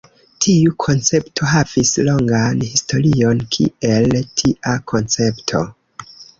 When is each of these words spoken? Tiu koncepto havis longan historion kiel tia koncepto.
Tiu 0.43 0.71
koncepto 0.85 1.49
havis 1.51 1.91
longan 2.07 2.65
historion 2.71 3.45
kiel 3.59 4.19
tia 4.43 4.77
koncepto. 4.95 5.67